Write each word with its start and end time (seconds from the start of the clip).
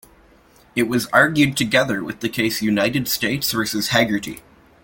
It 0.75 0.87
was 0.87 1.05
argued 1.13 1.55
together 1.55 2.03
with 2.03 2.21
the 2.21 2.27
case 2.29 2.59
"United 2.63 3.07
States 3.07 3.51
versus 3.51 3.89
Haggerty". 3.89 4.39